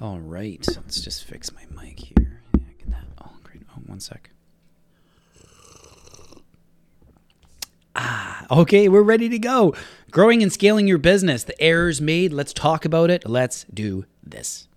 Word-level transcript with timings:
All 0.00 0.20
right, 0.20 0.64
let's 0.76 1.00
just 1.00 1.24
fix 1.24 1.50
my 1.52 1.62
mic 1.74 1.98
here. 1.98 2.40
Yeah, 2.56 2.66
get 2.78 2.90
that. 2.90 3.04
Oh, 3.20 3.32
great. 3.42 3.62
Oh, 3.76 3.80
one 3.86 3.98
sec. 3.98 4.30
Ah, 7.96 8.46
okay, 8.48 8.88
we're 8.88 9.02
ready 9.02 9.28
to 9.28 9.40
go. 9.40 9.74
Growing 10.12 10.40
and 10.40 10.52
scaling 10.52 10.86
your 10.86 10.98
business. 10.98 11.42
The 11.42 11.60
errors 11.60 12.00
made. 12.00 12.32
Let's 12.32 12.52
talk 12.52 12.84
about 12.84 13.10
it. 13.10 13.28
Let's 13.28 13.64
do 13.74 14.04
this. 14.22 14.68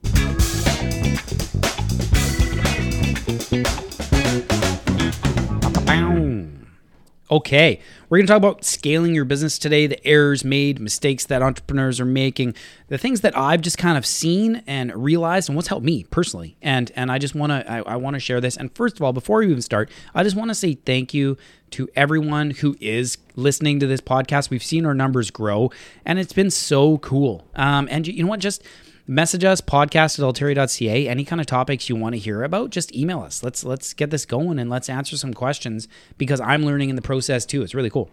Okay, 7.32 7.80
we're 8.10 8.18
going 8.18 8.28
to 8.28 8.34
talk 8.34 8.40
about 8.40 8.66
scaling 8.66 9.16
your 9.16 9.24
business 9.24 9.58
today, 9.58 9.88
the 9.88 10.06
errors 10.06 10.44
made, 10.44 10.82
mistakes 10.82 11.26
that 11.28 11.42
entrepreneurs 11.42 11.98
are 12.02 12.06
making, 12.06 12.56
the 12.92 12.98
things 12.98 13.22
that 13.22 13.38
I've 13.38 13.62
just 13.62 13.78
kind 13.78 13.98
of 13.98 14.06
seen 14.06 14.64
and 14.68 14.94
realized, 14.94 15.48
and 15.48 15.56
what's 15.56 15.70
helped 15.70 15.86
me 15.86 16.04
personally. 16.12 16.58
And 16.62 16.92
and 16.94 17.10
I 17.10 17.20
just 17.20 17.34
want 17.34 17.52
to 17.52 17.72
I, 17.72 17.80
I 17.94 17.96
want 17.96 18.16
to 18.16 18.20
share 18.20 18.42
this. 18.42 18.58
And 18.58 18.70
first 18.76 18.98
of 18.98 19.02
all, 19.02 19.14
before 19.14 19.40
we 19.40 19.46
even 19.46 19.62
start, 19.62 19.90
I 20.14 20.24
just 20.24 20.36
want 20.36 20.50
to 20.50 20.56
say 20.56 20.74
thank 20.74 21.14
you 21.14 21.38
to 21.72 21.88
everyone 21.96 22.52
who 22.52 22.76
is 22.82 23.18
listening 23.38 23.80
to 23.80 23.88
this 23.88 24.02
podcast. 24.02 24.50
We've 24.50 24.62
seen 24.62 24.86
our 24.86 24.94
numbers 24.94 25.32
grow, 25.32 25.72
and 26.04 26.20
it's 26.20 26.34
been 26.34 26.52
so 26.52 26.98
cool. 26.98 27.48
Um, 27.56 27.88
and 27.90 28.06
you 28.06 28.24
know 28.24 28.30
what, 28.30 28.42
just 28.42 28.62
message 29.08 29.46
us 29.46 29.62
podcast 29.62 30.20
at 30.20 30.26
alteri.ca 30.26 31.08
any 31.08 31.24
kind 31.24 31.40
of 31.40 31.48
topics 31.48 31.90
you 31.90 31.96
want 31.96 32.14
to 32.14 32.20
hear 32.20 32.44
about 32.44 32.70
just 32.70 32.96
email 32.96 33.20
us 33.20 33.44
let's 33.44 33.64
let's 33.64 33.94
get 33.94 34.12
this 34.12 34.26
going 34.26 34.60
and 34.60 34.70
let's 34.70 34.88
answer 34.90 35.18
some 35.18 35.34
questions 35.34 35.88
because 36.20 36.40
i'm 36.40 36.64
learning 36.64 36.90
in 36.90 36.96
the 36.96 37.02
process 37.02 37.44
too 37.46 37.64
it's 37.64 37.74
really 37.74 37.90
cool 37.90 38.10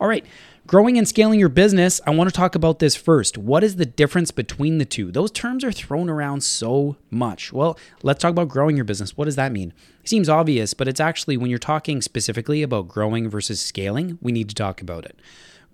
all 0.00 0.06
right 0.06 0.24
growing 0.68 0.98
and 0.98 1.08
scaling 1.08 1.40
your 1.40 1.48
business 1.48 1.98
i 2.06 2.10
want 2.10 2.28
to 2.28 2.36
talk 2.36 2.54
about 2.54 2.78
this 2.78 2.94
first. 2.94 3.38
What 3.38 3.64
is 3.64 3.76
the 3.76 3.86
difference 3.86 4.30
between 4.30 4.76
the 4.76 4.84
two? 4.84 5.10
Those 5.10 5.30
terms 5.30 5.64
are 5.64 5.72
thrown 5.72 6.10
around 6.10 6.42
so 6.42 6.96
much. 7.10 7.54
Well 7.54 7.78
let's 8.02 8.20
talk 8.20 8.32
about 8.32 8.50
growing 8.50 8.76
your 8.76 8.84
business. 8.84 9.16
What 9.16 9.24
does 9.24 9.36
that 9.36 9.50
mean? 9.50 9.72
It 10.02 10.08
seems 10.10 10.28
obvious 10.28 10.74
but 10.74 10.86
it's 10.86 11.00
actually 11.00 11.38
when 11.38 11.48
you're 11.48 11.58
talking 11.58 12.02
specifically 12.02 12.62
about 12.62 12.86
growing 12.86 13.30
versus 13.30 13.62
scaling 13.62 14.18
we 14.20 14.30
need 14.30 14.50
to 14.50 14.54
talk 14.54 14.82
about 14.82 15.06
it. 15.06 15.18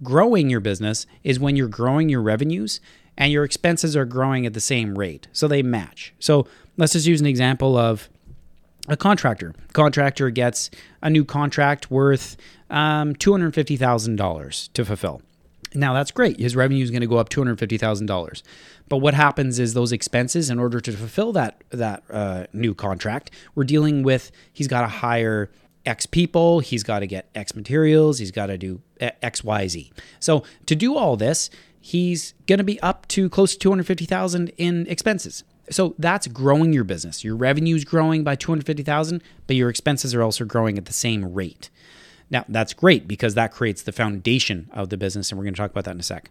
Growing 0.04 0.48
your 0.48 0.60
business 0.60 1.06
is 1.24 1.40
when 1.40 1.56
you're 1.56 1.66
growing 1.66 2.08
your 2.08 2.22
revenues 2.22 2.80
and 3.18 3.32
your 3.32 3.42
expenses 3.42 3.96
are 3.96 4.04
growing 4.04 4.46
at 4.46 4.54
the 4.54 4.60
same 4.60 4.96
rate. 4.96 5.26
So 5.32 5.48
they 5.48 5.62
match. 5.64 6.14
So 6.20 6.46
let's 6.76 6.92
just 6.92 7.06
use 7.06 7.20
an 7.20 7.26
example 7.26 7.76
of 7.76 8.08
a 8.88 8.96
contractor. 8.96 9.54
Contractor 9.72 10.30
gets 10.30 10.70
a 11.02 11.10
new 11.10 11.24
contract 11.24 11.90
worth 11.90 12.36
um, 12.70 13.14
$250,000 13.14 14.72
to 14.72 14.84
fulfill. 14.84 15.22
Now 15.74 15.92
that's 15.92 16.10
great. 16.10 16.38
His 16.38 16.54
revenue 16.54 16.84
is 16.84 16.90
going 16.90 17.00
to 17.00 17.06
go 17.06 17.16
up 17.16 17.28
$250,000. 17.30 18.42
But 18.88 18.98
what 18.98 19.14
happens 19.14 19.58
is 19.58 19.74
those 19.74 19.92
expenses, 19.92 20.50
in 20.50 20.58
order 20.58 20.80
to 20.80 20.92
fulfill 20.92 21.32
that 21.32 21.62
that 21.70 22.04
uh, 22.10 22.44
new 22.52 22.74
contract, 22.74 23.30
we're 23.54 23.64
dealing 23.64 24.02
with. 24.02 24.30
He's 24.52 24.68
got 24.68 24.82
to 24.82 24.86
hire 24.86 25.50
X 25.84 26.06
people. 26.06 26.60
He's 26.60 26.82
got 26.82 27.00
to 27.00 27.06
get 27.06 27.28
X 27.34 27.54
materials. 27.54 28.18
He's 28.18 28.30
got 28.30 28.46
to 28.46 28.58
do 28.58 28.82
X, 29.00 29.42
Y, 29.42 29.68
Z. 29.68 29.92
So 30.20 30.44
to 30.66 30.76
do 30.76 30.96
all 30.96 31.16
this, 31.16 31.50
he's 31.80 32.34
going 32.46 32.58
to 32.58 32.64
be 32.64 32.80
up 32.80 33.08
to 33.08 33.28
close 33.28 33.54
to 33.54 33.58
250,000 33.58 34.50
in 34.56 34.86
expenses. 34.86 35.44
So 35.70 35.94
that's 35.98 36.26
growing 36.26 36.72
your 36.72 36.84
business. 36.84 37.24
Your 37.24 37.36
revenue 37.36 37.74
is 37.74 37.84
growing 37.84 38.22
by 38.24 38.34
250,000, 38.36 39.22
but 39.46 39.56
your 39.56 39.70
expenses 39.70 40.14
are 40.14 40.22
also 40.22 40.44
growing 40.44 40.78
at 40.78 40.84
the 40.84 40.92
same 40.92 41.32
rate. 41.32 41.70
Now, 42.30 42.44
that's 42.48 42.72
great 42.74 43.06
because 43.06 43.34
that 43.34 43.52
creates 43.52 43.82
the 43.82 43.92
foundation 43.92 44.68
of 44.72 44.88
the 44.88 44.96
business 44.96 45.30
and 45.30 45.38
we're 45.38 45.44
going 45.44 45.54
to 45.54 45.60
talk 45.60 45.70
about 45.70 45.84
that 45.84 45.92
in 45.92 46.00
a 46.00 46.04
sec. 46.04 46.30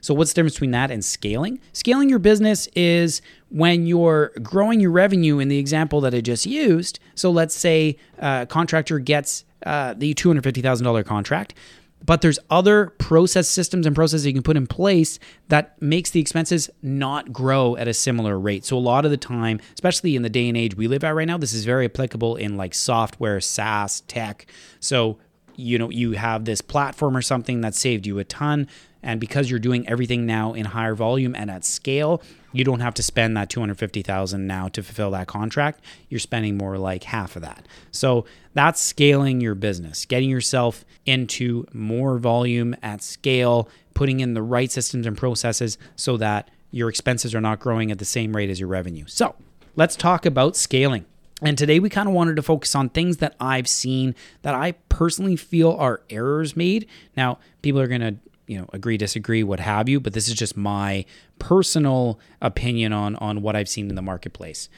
So 0.00 0.14
what's 0.14 0.32
the 0.32 0.36
difference 0.36 0.54
between 0.54 0.72
that 0.72 0.90
and 0.90 1.04
scaling? 1.04 1.60
Scaling 1.72 2.08
your 2.08 2.18
business 2.18 2.68
is 2.74 3.22
when 3.50 3.86
you're 3.86 4.32
growing 4.42 4.80
your 4.80 4.90
revenue 4.90 5.38
in 5.38 5.48
the 5.48 5.58
example 5.58 6.00
that 6.00 6.12
I 6.12 6.20
just 6.20 6.44
used. 6.44 6.98
So 7.14 7.30
let's 7.30 7.54
say 7.54 7.96
a 8.18 8.46
contractor 8.48 8.98
gets 8.98 9.44
uh, 9.64 9.94
the 9.96 10.12
$250,000 10.14 11.06
contract 11.06 11.54
but 12.04 12.20
there's 12.20 12.38
other 12.50 12.86
process 12.98 13.48
systems 13.48 13.86
and 13.86 13.94
processes 13.94 14.26
you 14.26 14.32
can 14.32 14.42
put 14.42 14.56
in 14.56 14.66
place 14.66 15.18
that 15.48 15.80
makes 15.80 16.10
the 16.10 16.20
expenses 16.20 16.68
not 16.82 17.32
grow 17.32 17.76
at 17.76 17.88
a 17.88 17.94
similar 17.94 18.38
rate. 18.38 18.64
So 18.64 18.76
a 18.76 18.80
lot 18.80 19.04
of 19.04 19.10
the 19.10 19.16
time 19.16 19.60
especially 19.74 20.16
in 20.16 20.22
the 20.22 20.30
day 20.30 20.48
and 20.48 20.56
age 20.56 20.76
we 20.76 20.88
live 20.88 21.04
at 21.04 21.14
right 21.14 21.26
now 21.26 21.38
this 21.38 21.52
is 21.52 21.64
very 21.64 21.84
applicable 21.84 22.36
in 22.36 22.56
like 22.56 22.74
software 22.74 23.40
saas 23.40 24.00
tech. 24.02 24.46
So 24.80 25.18
you 25.56 25.78
know 25.78 25.90
you 25.90 26.12
have 26.12 26.44
this 26.44 26.60
platform 26.60 27.16
or 27.16 27.22
something 27.22 27.60
that 27.60 27.74
saved 27.74 28.06
you 28.06 28.18
a 28.18 28.24
ton 28.24 28.68
and 29.02 29.20
because 29.20 29.50
you're 29.50 29.58
doing 29.58 29.88
everything 29.88 30.26
now 30.26 30.54
in 30.54 30.64
higher 30.64 30.94
volume 30.94 31.34
and 31.34 31.50
at 31.50 31.64
scale 31.64 32.22
you 32.52 32.64
don't 32.64 32.80
have 32.80 32.94
to 32.94 33.02
spend 33.02 33.36
that 33.36 33.50
250,000 33.50 34.46
now 34.46 34.68
to 34.68 34.82
fulfill 34.82 35.10
that 35.12 35.26
contract. 35.26 35.82
You're 36.08 36.20
spending 36.20 36.56
more 36.56 36.78
like 36.78 37.04
half 37.04 37.36
of 37.36 37.42
that. 37.42 37.66
So 37.90 38.24
that's 38.54 38.80
scaling 38.80 39.40
your 39.40 39.54
business, 39.54 40.04
getting 40.04 40.30
yourself 40.30 40.84
into 41.06 41.66
more 41.72 42.18
volume 42.18 42.76
at 42.82 43.02
scale, 43.02 43.68
putting 43.94 44.20
in 44.20 44.34
the 44.34 44.42
right 44.42 44.70
systems 44.70 45.06
and 45.06 45.16
processes 45.16 45.78
so 45.96 46.16
that 46.18 46.50
your 46.70 46.88
expenses 46.88 47.34
are 47.34 47.40
not 47.40 47.60
growing 47.60 47.90
at 47.90 47.98
the 47.98 48.04
same 48.04 48.34
rate 48.36 48.50
as 48.50 48.60
your 48.60 48.68
revenue. 48.68 49.04
So 49.06 49.34
let's 49.76 49.96
talk 49.96 50.24
about 50.26 50.56
scaling. 50.56 51.04
And 51.42 51.58
today 51.58 51.80
we 51.80 51.90
kind 51.90 52.08
of 52.08 52.14
wanted 52.14 52.36
to 52.36 52.42
focus 52.42 52.74
on 52.74 52.88
things 52.88 53.16
that 53.16 53.34
I've 53.40 53.68
seen 53.68 54.14
that 54.42 54.54
I 54.54 54.72
personally 54.88 55.34
feel 55.34 55.72
are 55.72 56.02
errors 56.08 56.56
made. 56.56 56.86
Now, 57.16 57.38
people 57.62 57.80
are 57.80 57.88
going 57.88 58.00
to 58.00 58.14
you 58.52 58.58
know 58.58 58.68
agree 58.72 58.96
disagree 58.96 59.42
what 59.42 59.60
have 59.60 59.88
you 59.88 59.98
but 59.98 60.12
this 60.12 60.28
is 60.28 60.34
just 60.34 60.56
my 60.56 61.04
personal 61.38 62.20
opinion 62.40 62.92
on 62.92 63.16
on 63.16 63.42
what 63.42 63.56
i've 63.56 63.68
seen 63.68 63.88
in 63.88 63.94
the 63.94 64.02
marketplace. 64.02 64.68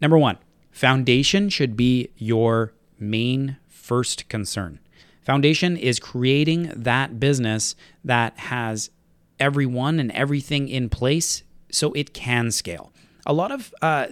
Number 0.00 0.18
one 0.18 0.38
foundation 0.70 1.48
should 1.48 1.76
be 1.76 2.10
your 2.16 2.72
main 2.98 3.56
first 3.68 4.28
concern. 4.28 4.78
Foundation 5.22 5.76
is 5.76 6.00
creating 6.00 6.72
that 6.74 7.20
business 7.20 7.76
that 8.04 8.36
has 8.38 8.90
everyone 9.38 10.00
and 10.00 10.10
everything 10.12 10.68
in 10.68 10.88
place 10.88 11.42
so 11.70 11.92
it 11.92 12.12
can 12.12 12.50
scale. 12.50 12.92
A 13.24 13.32
lot 13.32 13.52
of 13.52 13.72
uh, 13.82 14.08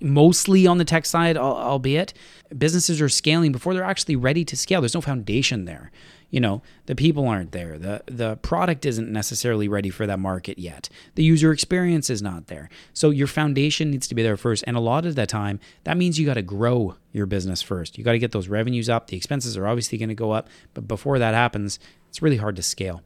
mostly 0.00 0.66
on 0.66 0.78
the 0.78 0.84
tech 0.84 1.04
side 1.04 1.36
albeit 1.36 2.12
businesses 2.56 3.00
are 3.00 3.08
scaling 3.08 3.50
before 3.50 3.74
they're 3.74 3.82
actually 3.82 4.16
ready 4.16 4.44
to 4.44 4.56
scale. 4.56 4.80
There's 4.80 4.94
no 4.94 5.00
foundation 5.00 5.64
there 5.64 5.90
you 6.32 6.40
know 6.40 6.62
the 6.86 6.96
people 6.96 7.28
aren't 7.28 7.52
there. 7.52 7.78
The 7.78 8.02
the 8.06 8.36
product 8.36 8.86
isn't 8.86 9.12
necessarily 9.12 9.68
ready 9.68 9.90
for 9.90 10.06
that 10.06 10.18
market 10.18 10.58
yet. 10.58 10.88
The 11.14 11.22
user 11.22 11.52
experience 11.52 12.08
is 12.08 12.22
not 12.22 12.46
there. 12.46 12.70
So 12.94 13.10
your 13.10 13.26
foundation 13.26 13.90
needs 13.90 14.08
to 14.08 14.14
be 14.14 14.22
there 14.22 14.38
first. 14.38 14.64
And 14.66 14.74
a 14.74 14.80
lot 14.80 15.04
of 15.04 15.14
the 15.14 15.26
time 15.26 15.60
that 15.84 15.98
means 15.98 16.18
you 16.18 16.24
got 16.24 16.34
to 16.34 16.42
grow 16.42 16.96
your 17.12 17.26
business 17.26 17.60
first. 17.60 17.98
You 17.98 18.02
got 18.02 18.12
to 18.12 18.18
get 18.18 18.32
those 18.32 18.48
revenues 18.48 18.88
up. 18.88 19.08
The 19.08 19.16
expenses 19.16 19.58
are 19.58 19.66
obviously 19.66 19.98
going 19.98 20.08
to 20.08 20.14
go 20.14 20.30
up. 20.30 20.48
But 20.72 20.88
before 20.88 21.18
that 21.20 21.34
happens 21.34 21.78
it's 22.08 22.22
really 22.22 22.38
hard 22.38 22.56
to 22.56 22.62
scale. 22.62 23.02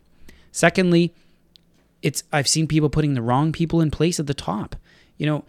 Secondly 0.52 1.12
it's 2.02 2.22
i've 2.32 2.46
seen 2.46 2.68
people 2.68 2.90
putting 2.90 3.14
the 3.14 3.22
wrong 3.22 3.50
people 3.50 3.80
in 3.80 3.90
place 3.90 4.20
at 4.20 4.28
the 4.28 4.34
top. 4.34 4.76
You 5.18 5.26
know 5.26 5.44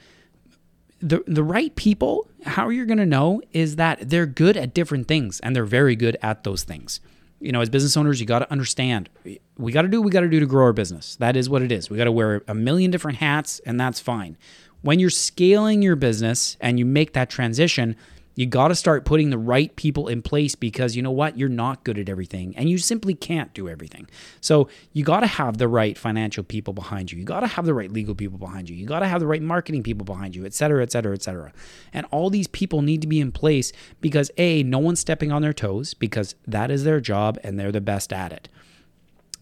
the 0.99 1.23
the 1.27 1.43
right 1.43 1.75
people 1.75 2.27
how 2.43 2.69
you're 2.69 2.87
going 2.87 2.97
to 2.97 3.05
know 3.05 3.39
is 3.53 3.75
that 3.75 4.09
they're 4.09 4.25
good 4.25 4.57
at 4.57 4.73
different 4.73 5.07
things 5.07 5.39
and 5.41 5.55
they're 5.55 5.63
very 5.63 5.95
good 5.95 6.17
at 6.23 6.43
those 6.43 6.63
things 6.63 7.01
you 7.39 7.51
know, 7.51 7.61
as 7.61 7.69
business 7.69 7.95
owners, 7.95 8.19
you 8.19 8.25
got 8.25 8.39
to 8.39 8.51
understand 8.51 9.09
we 9.57 9.71
got 9.71 9.83
to 9.83 9.87
do 9.87 10.01
what 10.01 10.05
we 10.05 10.11
got 10.11 10.21
to 10.21 10.29
do 10.29 10.39
to 10.39 10.45
grow 10.45 10.65
our 10.65 10.73
business. 10.73 11.15
That 11.17 11.35
is 11.35 11.49
what 11.49 11.61
it 11.61 11.71
is. 11.71 11.89
We 11.89 11.97
got 11.97 12.05
to 12.05 12.11
wear 12.11 12.43
a 12.47 12.55
million 12.55 12.91
different 12.91 13.17
hats, 13.17 13.59
and 13.65 13.79
that's 13.79 13.99
fine. 13.99 14.37
When 14.81 14.99
you're 14.99 15.09
scaling 15.09 15.81
your 15.81 15.95
business 15.95 16.57
and 16.61 16.77
you 16.77 16.85
make 16.85 17.13
that 17.13 17.29
transition, 17.29 17.95
you 18.37 18.45
got 18.45 18.67
to 18.67 18.75
start 18.75 19.03
putting 19.03 19.31
the 19.31 19.37
right 19.37 19.75
people 19.75 20.07
in 20.07 20.21
place 20.21 20.53
because 20.53 20.95
you 20.95 21.01
know 21.01 21.09
what? 21.09 21.39
You're 21.39 21.49
not 21.49 21.83
good 21.83 21.97
at 21.97 22.07
everything 22.07 22.55
and 22.55 22.69
you 22.69 22.77
simply 22.77 23.15
can't 23.15 23.51
do 23.55 23.67
everything. 23.67 24.07
So 24.41 24.69
you 24.93 25.03
got 25.03 25.21
to 25.21 25.27
have 25.27 25.57
the 25.57 25.67
right 25.67 25.97
financial 25.97 26.43
people 26.43 26.71
behind 26.71 27.11
you. 27.11 27.17
You 27.17 27.25
got 27.25 27.39
to 27.39 27.47
have 27.47 27.65
the 27.65 27.73
right 27.73 27.91
legal 27.91 28.13
people 28.13 28.37
behind 28.37 28.69
you. 28.69 28.75
You 28.75 28.85
got 28.85 28.99
to 28.99 29.07
have 29.07 29.21
the 29.21 29.25
right 29.25 29.41
marketing 29.41 29.81
people 29.81 30.05
behind 30.05 30.35
you, 30.35 30.45
et 30.45 30.53
cetera, 30.53 30.83
et 30.83 30.91
cetera, 30.91 31.15
et 31.15 31.23
cetera. 31.23 31.51
And 31.91 32.05
all 32.11 32.29
these 32.29 32.45
people 32.45 32.83
need 32.83 33.01
to 33.01 33.07
be 33.07 33.19
in 33.19 33.31
place 33.31 33.73
because 34.01 34.29
A, 34.37 34.61
no 34.61 34.77
one's 34.77 34.99
stepping 34.99 35.31
on 35.31 35.41
their 35.41 35.51
toes 35.51 35.95
because 35.95 36.35
that 36.45 36.69
is 36.69 36.83
their 36.83 37.01
job 37.01 37.39
and 37.43 37.59
they're 37.59 37.71
the 37.71 37.81
best 37.81 38.13
at 38.13 38.31
it 38.31 38.49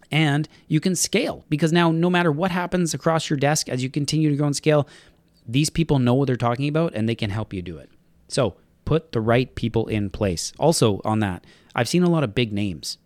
and 0.09 0.48
you 0.68 0.80
can 0.80 0.95
scale 0.95 1.44
because 1.50 1.74
now 1.74 1.91
no 1.91 2.12
matter 2.12 2.31
what 2.31 2.51
happens 2.51 2.94
across 2.94 3.27
your 3.27 3.38
desk 3.38 3.68
as 3.68 3.81
you 3.81 3.89
continue 3.89 4.30
to 4.30 4.36
grow 4.36 4.45
and 4.45 4.56
scale 4.56 4.88
these 5.48 5.71
people 5.71 5.98
know 5.98 6.13
what 6.13 6.27
they're 6.27 6.36
talking 6.36 6.69
about 6.69 6.94
and 6.94 7.09
they 7.09 7.15
can 7.15 7.31
help 7.31 7.51
you 7.51 7.63
do 7.63 7.80
it 7.80 7.89
so 8.27 8.56
put 8.85 9.11
the 9.11 9.21
right 9.21 9.53
people 9.55 9.87
in 9.87 10.09
place. 10.09 10.53
Also, 10.57 11.01
on 11.03 11.19
that, 11.19 11.45
I've 11.73 11.89
seen 11.89 12.03
a 12.03 12.09
lot 12.09 12.23
of 12.23 12.33
big 12.33 12.53
names. 12.53 12.97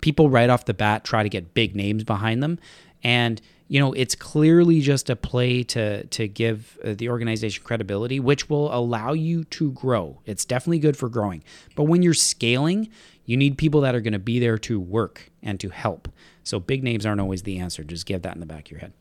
People 0.00 0.30
right 0.30 0.50
off 0.50 0.64
the 0.64 0.74
bat 0.74 1.04
try 1.04 1.22
to 1.22 1.28
get 1.28 1.54
big 1.54 1.74
names 1.74 2.04
behind 2.04 2.42
them. 2.42 2.58
And, 3.02 3.40
you 3.68 3.80
know, 3.80 3.92
it's 3.94 4.14
clearly 4.14 4.80
just 4.80 5.10
a 5.10 5.16
play 5.16 5.62
to, 5.64 6.04
to 6.06 6.28
give 6.28 6.78
uh, 6.84 6.94
the 6.96 7.08
organization 7.08 7.64
credibility, 7.64 8.20
which 8.20 8.48
will 8.48 8.72
allow 8.74 9.12
you 9.12 9.44
to 9.44 9.72
grow. 9.72 10.20
It's 10.26 10.44
definitely 10.44 10.78
good 10.78 10.96
for 10.96 11.08
growing. 11.08 11.42
But 11.74 11.84
when 11.84 12.02
you're 12.02 12.14
scaling, 12.14 12.90
you 13.24 13.36
need 13.36 13.58
people 13.58 13.80
that 13.82 13.94
are 13.94 14.00
going 14.00 14.12
to 14.12 14.18
be 14.18 14.38
there 14.38 14.58
to 14.58 14.78
work 14.78 15.30
and 15.42 15.58
to 15.60 15.68
help. 15.68 16.08
So 16.44 16.60
big 16.60 16.82
names 16.82 17.06
aren't 17.06 17.20
always 17.20 17.42
the 17.42 17.58
answer. 17.58 17.84
Just 17.84 18.06
give 18.06 18.22
that 18.22 18.34
in 18.34 18.40
the 18.40 18.46
back 18.46 18.66
of 18.66 18.70
your 18.72 18.80
head. 18.80 18.92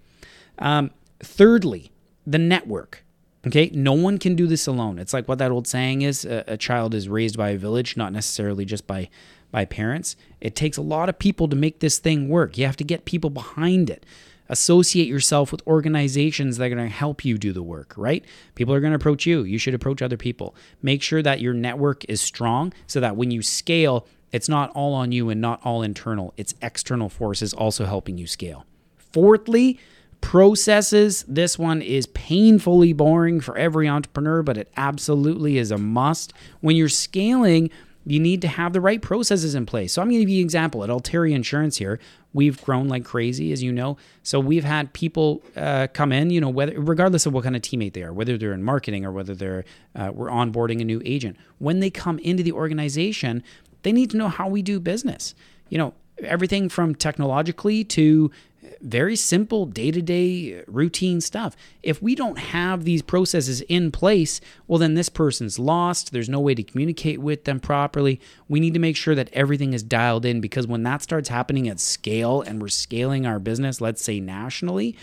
Um, 0.60 0.92
thirdly, 1.19 1.92
the 2.25 2.38
network 2.38 3.04
Okay, 3.46 3.72
no 3.74 3.94
one 3.94 4.20
can 4.20 4.36
do 4.36 4.46
this 4.46 4.68
alone. 4.68 5.00
It's 5.00 5.14
like 5.14 5.28
what 5.28 5.40
that 5.40 5.52
old 5.52 5.68
saying 5.68 6.04
is: 6.04 6.26
a, 6.26 6.44
a, 6.48 6.58
child 6.58 6.94
is 6.94 7.10
raised 7.10 7.38
by 7.38 7.50
a 7.50 7.58
village, 7.58 7.98
not 7.98 8.14
necessarily 8.14 8.66
just 8.66 8.86
by 8.86 9.10
by 9.52 9.66
parents. 9.66 10.16
It 10.40 10.56
takes 10.56 10.78
a 10.78 10.82
lot 10.82 11.10
of 11.10 11.20
people 11.20 11.48
to 11.48 11.56
make 11.56 11.80
this 11.80 11.98
thing 11.98 12.30
work. 12.30 12.58
You 12.58 12.66
have 12.66 12.78
to 12.78 12.84
get 12.84 13.06
people 13.06 13.30
behind 13.30 13.90
it. 13.90 14.06
Associate 14.48 15.08
yourself 15.08 15.52
with 15.52 15.66
organizations 15.66 16.58
that 16.58 16.66
are 16.66 16.76
going 16.76 16.90
to 16.90 16.94
help 16.94 17.24
you 17.24 17.38
do 17.38 17.54
the 17.54 17.64
work, 17.64 17.94
right? 17.96 18.24
People 18.56 18.74
are 18.74 18.82
going 18.82 18.92
to 18.92 18.98
approach 18.98 19.26
you. 19.26 19.44
You 19.44 19.58
should 19.58 19.74
approach 19.74 20.02
other 20.02 20.18
people. 20.18 20.56
Make 20.82 21.02
sure 21.02 21.22
that 21.22 21.40
your 21.40 21.54
network 21.54 22.04
is 22.10 22.20
strong 22.20 22.74
so 22.86 23.00
that 23.00 23.16
when 23.16 23.32
you 23.32 23.42
scale, 23.42 24.08
it's 24.34 24.50
not 24.50 24.70
all 24.72 24.94
on 24.94 25.14
you 25.14 25.30
and 25.30 25.40
not 25.40 25.62
all 25.64 25.82
internal. 25.82 26.34
It's 26.36 26.54
external 26.62 27.08
forces 27.08 27.54
also 27.54 27.86
helping 27.86 28.18
you 28.18 28.28
scale. 28.28 28.66
Fourthly, 28.98 29.80
processes. 30.22 31.26
This 31.28 31.60
one 31.60 31.82
is 31.82 32.08
painfully 32.08 32.94
boring 32.94 33.42
for 33.42 33.58
every 33.58 33.88
entrepreneur, 33.88 34.44
but 34.44 34.58
it 34.58 34.72
absolutely 34.78 35.58
is 35.58 35.72
a 35.72 35.78
must. 35.78 36.34
When 36.62 36.76
you're 36.76 36.90
scaling, 36.90 37.70
you 38.06 38.20
need 38.20 38.42
to 38.42 38.48
have 38.48 38.74
the 38.74 38.82
right 38.82 39.02
processes 39.02 39.54
in 39.54 39.66
place. 39.66 39.94
So 39.94 40.02
I'm 40.02 40.08
going 40.08 40.20
to 40.20 40.26
give 40.26 40.30
you 40.30 40.40
an 40.40 40.46
example 40.46 40.84
at 40.84 40.90
Alteri 40.90 41.34
Insurance 41.34 41.78
here. 41.78 42.00
We've 42.34 42.62
grown 42.64 42.88
like 42.88 43.04
crazy, 43.04 43.52
as 43.52 43.62
you 43.62 43.72
know. 43.72 43.98
So 44.24 44.40
we've 44.40 44.64
had 44.64 44.94
people 44.94 45.44
uh, 45.56 45.88
come 45.94 46.12
in, 46.12 46.30
you 46.30 46.42
know, 46.42 46.50
whether 46.50 46.80
regardless 46.80 47.26
of 47.26 47.34
what 47.34 47.44
kind 47.44 47.56
of 47.56 47.62
teammate 47.62 47.94
they 47.94 48.04
are, 48.04 48.14
whether 48.14 48.38
they're 48.38 48.54
in 48.54 48.64
marketing 48.64 49.06
or 49.06 49.12
whether 49.12 49.36
they're 49.36 49.66
uh, 49.96 50.12
we're 50.14 50.30
onboarding 50.30 50.82
a 50.82 50.86
new 50.86 51.02
agent. 51.04 51.38
When 51.60 51.80
they 51.80 51.90
come 51.90 52.20
into 52.20 52.42
the 52.42 52.54
organization, 52.54 53.44
they 53.84 53.92
need 53.92 54.10
to 54.12 54.18
know 54.18 54.30
how 54.30 54.48
we 54.48 54.62
do 54.62 54.80
business. 54.80 55.36
You 55.70 55.78
know, 55.78 55.94
everything 56.24 56.70
from 56.70 56.96
technologically 56.96 57.84
to 57.84 58.32
very 58.81 59.16
simple 59.16 59.66
day 59.66 59.92
to 59.92 60.02
day 60.02 60.63
routine 60.68 61.22
stuff. 61.22 61.56
If 61.84 62.02
we 62.02 62.16
don't 62.16 62.38
have 62.38 62.84
these 62.84 63.02
processes 63.02 63.62
in 63.62 63.92
place, 63.92 64.42
well, 64.68 64.80
then 64.80 64.94
this 64.94 65.10
person's 65.10 65.60
lost. 65.60 66.12
There's 66.12 66.30
no 66.30 66.40
way 66.40 66.56
to 66.56 66.63
communicate 66.63 67.19
with 67.19 67.46
them 67.46 67.60
properly. 67.60 68.19
We 68.48 68.60
need 68.60 68.74
to 68.74 68.80
make 68.80 68.96
sure 68.96 69.16
that 69.16 69.30
everything 69.34 69.74
is 69.74 69.84
dialed 69.84 70.25
in 70.25 70.42
because 70.42 70.68
when 70.68 70.84
that 70.84 71.02
starts 71.02 71.30
happening 71.30 71.68
at 71.68 71.80
scale 71.80 72.42
and 72.42 72.62
we're 72.62 72.69
scaling 72.69 73.25
our 73.25 73.40
business, 73.40 73.81
let's 73.81 74.04
say 74.04 74.19
nationally, 74.19 74.96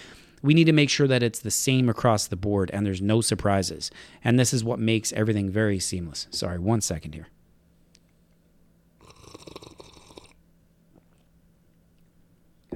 we 0.42 0.54
need 0.54 0.64
to 0.64 0.72
make 0.72 0.90
sure 0.90 1.08
that 1.08 1.22
it's 1.22 1.40
the 1.40 1.50
same 1.50 1.88
across 1.88 2.26
the 2.26 2.36
board 2.36 2.70
and 2.72 2.86
there's 2.86 3.02
no 3.02 3.20
surprises. 3.20 3.90
And 4.22 4.38
this 4.38 4.54
is 4.54 4.62
what 4.62 4.78
makes 4.78 5.12
everything 5.12 5.50
very 5.50 5.80
seamless. 5.80 6.28
Sorry, 6.30 6.58
one 6.58 6.80
second 6.80 7.14
here. 7.14 7.28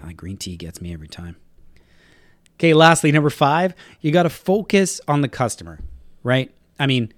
Uh, 0.03 0.13
green 0.13 0.37
tea 0.37 0.57
gets 0.57 0.81
me 0.81 0.93
every 0.93 1.09
time. 1.09 1.37
Okay, 2.55 2.75
lastly, 2.75 3.11
number 3.13 3.31
five, 3.31 3.75
you 4.01 4.13
got 4.13 4.25
to 4.25 4.31
focus 4.31 5.01
on 5.09 5.21
the 5.21 5.29
customer, 5.29 5.81
right? 6.23 6.53
I 6.79 6.87
mean, 6.87 7.13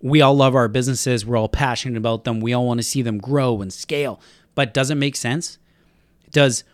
we 0.00 0.20
all 0.20 0.34
love 0.34 0.54
our 0.54 0.68
businesses. 0.68 1.26
We're 1.26 1.36
all 1.36 1.48
passionate 1.48 1.96
about 1.96 2.24
them. 2.24 2.40
We 2.40 2.52
all 2.52 2.66
want 2.66 2.78
to 2.78 2.84
see 2.84 3.02
them 3.02 3.18
grow 3.18 3.60
and 3.60 3.72
scale. 3.72 4.20
But 4.54 4.74
does 4.74 4.90
it 4.90 4.96
make 4.96 5.16
sense? 5.16 5.58
Does 6.30 6.64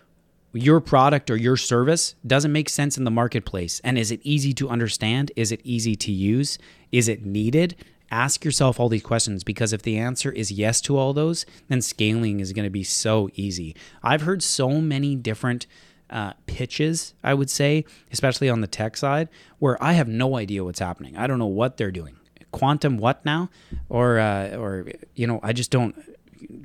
your 0.53 0.81
product 0.81 1.31
or 1.31 1.37
your 1.37 1.57
service 1.57 2.15
doesn't 2.27 2.53
make 2.53 2.69
sense 2.69 2.97
in 2.97 3.05
the 3.05 3.11
marketplace? 3.11 3.81
And 3.83 3.99
is 3.99 4.11
it 4.11 4.21
easy 4.23 4.53
to 4.55 4.69
understand? 4.69 5.33
Is 5.37 5.53
it 5.53 5.61
easy 5.65 5.97
to 5.97 6.13
use? 6.13 6.59
Is 6.93 7.09
it 7.09 7.25
needed? 7.25 7.77
Ask 8.15 8.45
yourself 8.45 8.79
all 8.79 8.89
these 8.89 9.03
questions 9.03 9.43
because 9.43 9.73
if 9.73 9.83
the 9.83 9.99
answer 9.99 10.31
is 10.31 10.53
yes 10.53 10.81
to 10.83 10.97
all 10.97 11.13
those, 11.13 11.45
then 11.67 11.83
scaling 11.83 12.39
is 12.39 12.53
going 12.53 12.63
to 12.63 12.71
be 12.71 12.85
so 12.85 13.29
easy. 13.35 13.75
I've 14.05 14.21
heard 14.23 14.41
so 14.41 14.81
many 14.81 15.17
different 15.17 15.67
uh, 16.11 16.35
pitches, 16.47 17.15
I 17.25 17.35
would 17.35 17.51
say, 17.51 17.85
especially 18.13 18.49
on 18.49 18.61
the 18.61 18.69
tech 18.69 18.97
side, 18.97 19.29
where 19.59 19.83
I 19.83 19.95
have 19.95 20.07
no 20.07 20.37
idea 20.37 20.63
what's 20.63 20.79
happening. 20.79 21.17
I 21.17 21.27
don't 21.27 21.41
know 21.41 21.47
what 21.47 21.77
they're 21.77 21.91
doing. 21.91 22.15
Quantum 22.53 22.99
what 22.99 23.25
now? 23.25 23.51
Or, 23.89 24.21
uh, 24.21 24.55
or 24.59 24.87
you 25.17 25.27
know, 25.27 25.41
I 25.43 25.53
just 25.53 25.73
don't. 25.73 25.97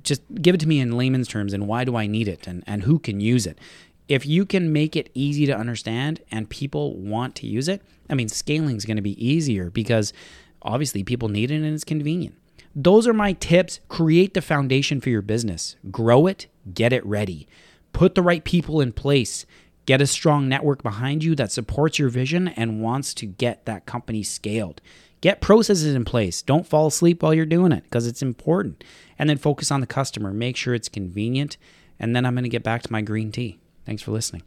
Just 0.03 0.21
give 0.39 0.53
it 0.53 0.59
to 0.59 0.67
me 0.67 0.79
in 0.79 0.97
layman's 0.97 1.27
terms 1.27 1.51
and 1.51 1.67
why 1.67 1.83
do 1.83 1.95
I 1.95 2.05
need 2.05 2.27
it 2.27 2.45
and, 2.45 2.63
and 2.67 2.83
who 2.83 2.99
can 2.99 3.21
use 3.21 3.47
it. 3.47 3.57
If 4.07 4.23
you 4.23 4.45
can 4.45 4.71
make 4.71 4.95
it 4.95 5.09
easy 5.15 5.47
to 5.47 5.57
understand 5.57 6.21
and 6.29 6.47
people 6.47 6.95
want 6.95 7.33
to 7.37 7.47
use 7.47 7.67
it, 7.67 7.81
I 8.07 8.13
mean, 8.13 8.29
scaling 8.29 8.75
is 8.75 8.85
going 8.85 8.97
to 8.97 9.01
be 9.01 9.25
easier 9.25 9.71
because 9.71 10.13
obviously 10.61 11.03
people 11.03 11.29
need 11.29 11.51
it 11.51 11.55
and 11.55 11.73
it's 11.73 11.83
convenient. 11.83 12.35
Those 12.75 13.07
are 13.07 13.13
my 13.13 13.33
tips. 13.33 13.79
Create 13.87 14.33
the 14.33 14.41
foundation 14.41 15.01
for 15.01 15.09
your 15.09 15.21
business, 15.21 15.75
grow 15.91 16.27
it, 16.27 16.47
get 16.73 16.93
it 16.93 17.05
ready, 17.05 17.47
put 17.93 18.15
the 18.15 18.21
right 18.21 18.43
people 18.43 18.79
in 18.79 18.91
place, 18.91 19.45
get 19.85 20.01
a 20.01 20.07
strong 20.07 20.47
network 20.47 20.83
behind 20.83 21.23
you 21.23 21.35
that 21.35 21.51
supports 21.51 21.97
your 21.97 22.09
vision 22.09 22.47
and 22.49 22.81
wants 22.81 23.13
to 23.15 23.25
get 23.25 23.65
that 23.65 23.85
company 23.85 24.23
scaled. 24.23 24.81
Get 25.21 25.41
processes 25.41 25.95
in 25.95 26.05
place. 26.05 26.41
Don't 26.41 26.67
fall 26.67 26.87
asleep 26.87 27.21
while 27.21 27.33
you're 27.33 27.45
doing 27.45 27.71
it 27.71 27.83
because 27.83 28.07
it's 28.07 28.21
important. 28.21 28.83
And 29.17 29.29
then 29.29 29.37
focus 29.37 29.69
on 29.69 29.81
the 29.81 29.87
customer. 29.87 30.31
Make 30.31 30.55
sure 30.55 30.73
it's 30.73 30.87
convenient. 30.87 31.57
And 31.99 32.15
then 32.15 32.25
I'm 32.25 32.35
going 32.35 32.43
to 32.43 32.49
get 32.49 32.63
back 32.63 32.83
to 32.83 32.91
my 32.91 33.01
green 33.01 33.31
tea. 33.31 33.59
Thanks 33.85 34.01
for 34.01 34.11
listening. 34.11 34.43